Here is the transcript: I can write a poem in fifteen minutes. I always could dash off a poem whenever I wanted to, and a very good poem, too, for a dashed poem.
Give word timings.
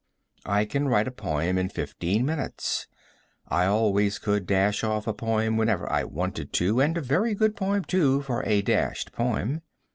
I 0.47 0.65
can 0.65 0.87
write 0.87 1.07
a 1.07 1.11
poem 1.11 1.59
in 1.59 1.69
fifteen 1.69 2.25
minutes. 2.25 2.87
I 3.47 3.67
always 3.67 4.17
could 4.17 4.47
dash 4.47 4.83
off 4.83 5.05
a 5.05 5.13
poem 5.13 5.57
whenever 5.57 5.87
I 5.91 6.05
wanted 6.05 6.53
to, 6.53 6.81
and 6.81 6.97
a 6.97 7.01
very 7.01 7.35
good 7.35 7.55
poem, 7.55 7.83
too, 7.83 8.23
for 8.23 8.43
a 8.47 8.63
dashed 8.63 9.11
poem. 9.11 9.61